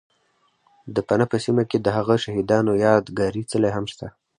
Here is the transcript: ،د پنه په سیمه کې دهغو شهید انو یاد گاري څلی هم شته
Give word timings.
،د 0.95 0.97
پنه 1.07 1.25
په 1.31 1.37
سیمه 1.45 1.63
کې 1.69 1.77
دهغو 1.79 2.15
شهید 2.23 2.47
انو 2.57 2.73
یاد 2.85 3.05
گاري 3.19 3.43
څلی 3.51 3.71
هم 3.75 3.85
شته 3.91 4.07